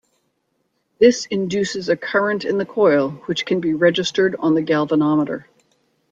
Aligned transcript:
This 0.97 1.27
induces 1.27 1.87
a 1.87 1.95
current 1.95 2.43
in 2.43 2.57
the 2.57 2.65
coil 2.65 3.11
which 3.27 3.45
can 3.45 3.61
be 3.61 3.75
registered 3.75 4.35
on 4.39 4.55
the 4.55 4.63
galvanometer. 4.63 5.45